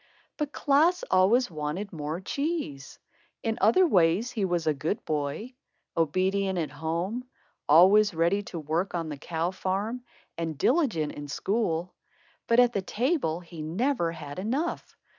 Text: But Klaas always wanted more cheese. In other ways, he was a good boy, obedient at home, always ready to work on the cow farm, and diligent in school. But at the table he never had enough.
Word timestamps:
But 0.37 0.51
Klaas 0.51 1.03
always 1.11 1.51
wanted 1.51 1.93
more 1.93 2.19
cheese. 2.21 2.97
In 3.43 3.59
other 3.61 3.85
ways, 3.85 4.31
he 4.31 4.45
was 4.45 4.65
a 4.65 4.73
good 4.73 5.05
boy, 5.05 5.53
obedient 5.95 6.57
at 6.57 6.71
home, 6.71 7.25
always 7.69 8.15
ready 8.15 8.41
to 8.45 8.57
work 8.57 8.95
on 8.95 9.09
the 9.09 9.17
cow 9.17 9.51
farm, 9.51 10.03
and 10.39 10.57
diligent 10.57 11.11
in 11.11 11.27
school. 11.27 11.93
But 12.47 12.59
at 12.59 12.73
the 12.73 12.81
table 12.81 13.41
he 13.41 13.61
never 13.61 14.11
had 14.13 14.39
enough. 14.39 14.97